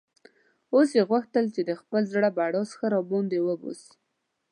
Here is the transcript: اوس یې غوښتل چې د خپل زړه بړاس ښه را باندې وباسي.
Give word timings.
اوس 0.73 0.89
یې 0.97 1.03
غوښتل 1.09 1.45
چې 1.55 1.61
د 1.69 1.71
خپل 1.81 2.01
زړه 2.13 2.29
بړاس 2.37 2.69
ښه 2.77 2.87
را 2.93 3.01
باندې 3.11 3.37
وباسي. 3.47 3.93